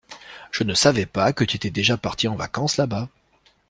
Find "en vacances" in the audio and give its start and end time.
2.27-2.77